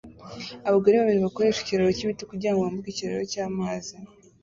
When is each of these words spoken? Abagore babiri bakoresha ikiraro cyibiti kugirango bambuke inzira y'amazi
Abagore 0.67 0.95
babiri 0.95 1.19
bakoresha 1.25 1.59
ikiraro 1.61 1.91
cyibiti 1.97 2.23
kugirango 2.31 2.61
bambuke 2.61 2.87
inzira 2.89 3.15
y'amazi 3.43 3.95